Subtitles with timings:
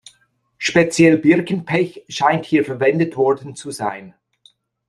[0.57, 4.15] Speziell Birkenpech scheint hier verwendet worden zu sein.